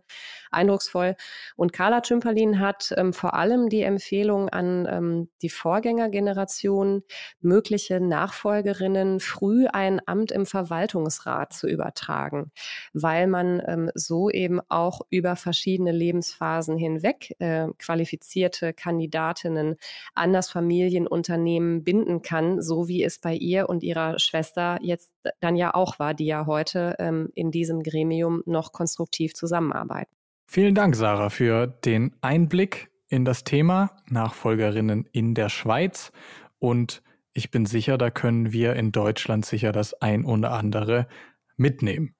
eindrucksvoll. 0.52 1.16
Und 1.56 1.74
Carla 1.74 2.02
Tümperlin 2.02 2.60
hat 2.60 2.94
ähm, 2.96 3.12
vor 3.12 3.34
allem 3.34 3.68
die 3.68 3.82
Empfehlung 3.82 4.50
an 4.50 4.88
ähm, 4.88 5.30
die 5.42 5.50
Vorgängergeneration, 5.50 7.02
mögliche 7.40 8.00
Nachfolgerinnen 8.00 9.20
früh 9.20 9.66
ein 9.66 10.00
Amt 10.06 10.32
im 10.32 10.46
Verwaltungsrat 10.46 11.54
zu 11.54 11.68
übertragen, 11.68 12.52
weil 12.94 13.26
man 13.26 13.64
ähm, 13.66 13.90
so 13.96 14.30
eben 14.30 14.62
auch 14.70 15.02
über 15.10 15.36
verschiedene 15.36 15.71
verschiedene 15.72 15.94
Lebensphasen 15.94 16.78
hinweg 16.78 17.34
äh, 17.40 17.68
qualifizierte 17.78 18.74
Kandidatinnen 18.74 19.78
an 20.14 20.34
das 20.34 20.50
Familienunternehmen 20.50 21.86
binden 21.86 22.22
kann, 22.22 22.62
so 22.62 22.90
wie 22.90 23.04
es 23.04 23.20
bei 23.20 23.34
ihr 23.34 23.70
und 23.70 23.82
ihrer 23.82 24.20
Schwester 24.20 24.78
jetzt 24.82 25.14
dann 25.40 25.56
ja 25.56 25.74
auch 25.74 25.98
war, 25.98 26.14
die 26.14 26.26
ja 26.26 26.46
heute 26.46 26.98
ähm, 27.00 27.30
in 27.36 27.52
diesem 27.52 27.84
Gremium 27.84 28.44
noch 28.46 28.74
konstruktiv 28.74 29.34
zusammenarbeiten. 29.34 30.12
Vielen 30.46 30.76
Dank, 30.76 30.98
Sarah, 30.98 31.30
für 31.30 31.68
den 31.68 32.14
Einblick 32.20 32.90
in 33.08 33.24
das 33.24 33.46
Thema 33.46 33.92
Nachfolgerinnen 34.10 35.08
in 35.14 35.36
der 35.36 35.48
Schweiz. 35.48 36.12
Und 36.60 37.02
ich 37.32 37.50
bin 37.50 37.66
sicher, 37.66 37.98
da 37.98 38.10
können 38.10 38.52
wir 38.52 38.76
in 38.76 38.92
Deutschland 38.92 39.46
sicher 39.46 39.72
das 39.72 39.94
ein 40.02 40.26
oder 40.26 40.52
andere 40.52 41.08
mitnehmen. 41.56 42.14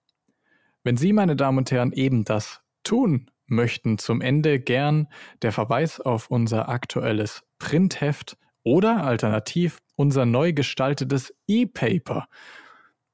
Wenn 0.84 0.96
Sie, 0.96 1.12
meine 1.12 1.36
Damen 1.36 1.58
und 1.58 1.72
Herren, 1.72 1.92
eben 1.92 2.24
das 2.24 2.62
tun 2.84 3.31
möchten 3.52 3.98
zum 3.98 4.22
Ende 4.22 4.60
gern 4.60 5.08
der 5.42 5.52
Verweis 5.52 6.00
auf 6.00 6.32
unser 6.32 6.70
aktuelles 6.70 7.44
Printheft 7.60 8.38
oder 8.64 9.04
alternativ 9.04 9.80
unser 9.96 10.26
neu 10.26 10.54
gestaltetes 10.54 11.34
E-Paper. 11.48 12.28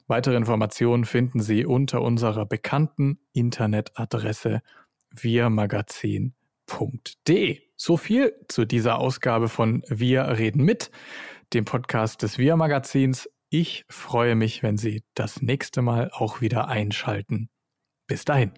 Weitere 0.08 0.36
Informationen 0.38 1.04
finden 1.04 1.42
Sie 1.42 1.66
unter 1.66 2.02
unserer 2.02 2.46
bekannten 2.46 3.20
Internetadresse 3.34 4.62
wirmagazin.de. 5.12 7.62
So 7.76 7.98
viel 7.98 8.34
zu 8.48 8.66
dieser 8.66 9.00
Ausgabe 9.00 9.50
von 9.50 9.84
Wir 9.90 10.24
reden 10.24 10.64
mit, 10.64 10.92
dem 11.54 11.66
Podcast 11.66 12.22
des 12.22 12.38
Wir 12.38 12.56
Magazins. 12.56 13.30
Ich 13.50 13.86
freue 13.90 14.36
mich, 14.36 14.64
wenn 14.64 14.78
Sie 14.78 15.04
das 15.14 15.42
nächste 15.42 15.82
Mal 15.82 16.10
auch 16.12 16.42
wieder 16.42 16.68
einschalten. 16.68 17.50
Bis 18.08 18.26
dahin. 18.26 18.52